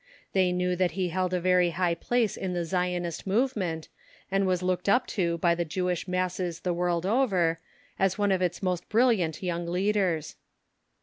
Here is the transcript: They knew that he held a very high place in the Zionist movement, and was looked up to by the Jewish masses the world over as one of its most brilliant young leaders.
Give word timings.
They 0.33 0.51
knew 0.51 0.75
that 0.77 0.93
he 0.93 1.09
held 1.09 1.31
a 1.31 1.39
very 1.39 1.69
high 1.77 1.93
place 1.93 2.35
in 2.35 2.53
the 2.53 2.65
Zionist 2.65 3.27
movement, 3.27 3.87
and 4.31 4.47
was 4.47 4.63
looked 4.63 4.89
up 4.89 5.05
to 5.13 5.37
by 5.37 5.53
the 5.53 5.63
Jewish 5.63 6.07
masses 6.07 6.61
the 6.61 6.73
world 6.73 7.05
over 7.05 7.59
as 7.99 8.17
one 8.17 8.31
of 8.31 8.41
its 8.41 8.63
most 8.63 8.89
brilliant 8.89 9.43
young 9.43 9.67
leaders. 9.67 10.37